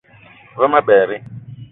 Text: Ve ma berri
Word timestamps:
Ve 0.59 0.67
ma 0.71 0.81
berri 0.87 1.17